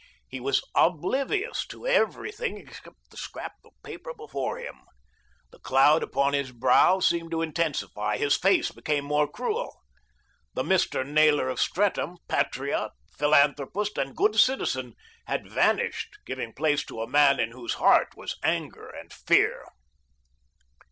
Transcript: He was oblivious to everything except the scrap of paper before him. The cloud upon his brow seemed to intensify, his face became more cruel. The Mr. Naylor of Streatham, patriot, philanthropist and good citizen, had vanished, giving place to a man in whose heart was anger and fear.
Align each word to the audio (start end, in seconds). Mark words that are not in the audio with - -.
He 0.27 0.39
was 0.39 0.67
oblivious 0.73 1.63
to 1.67 1.85
everything 1.85 2.57
except 2.57 3.11
the 3.11 3.17
scrap 3.17 3.53
of 3.63 3.73
paper 3.83 4.15
before 4.15 4.57
him. 4.57 4.77
The 5.51 5.59
cloud 5.59 6.01
upon 6.01 6.33
his 6.33 6.51
brow 6.51 6.99
seemed 7.01 7.29
to 7.29 7.43
intensify, 7.43 8.17
his 8.17 8.35
face 8.35 8.71
became 8.71 9.05
more 9.05 9.27
cruel. 9.27 9.79
The 10.55 10.63
Mr. 10.63 11.07
Naylor 11.07 11.49
of 11.49 11.59
Streatham, 11.61 12.17
patriot, 12.27 12.89
philanthropist 13.15 13.95
and 13.99 14.15
good 14.15 14.37
citizen, 14.39 14.95
had 15.27 15.47
vanished, 15.51 16.17
giving 16.25 16.51
place 16.55 16.83
to 16.85 17.03
a 17.03 17.07
man 17.07 17.39
in 17.39 17.51
whose 17.51 17.75
heart 17.75 18.13
was 18.15 18.37
anger 18.41 18.89
and 18.89 19.13
fear. 19.13 19.65